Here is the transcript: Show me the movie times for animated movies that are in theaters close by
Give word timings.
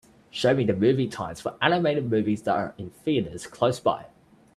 Show 0.31 0.55
me 0.55 0.63
the 0.65 0.73
movie 0.75 1.07
times 1.07 1.41
for 1.41 1.59
animated 1.61 2.09
movies 2.09 2.41
that 2.41 2.55
are 2.55 2.73
in 2.79 2.89
theaters 2.89 3.45
close 3.45 3.79
by 3.79 4.07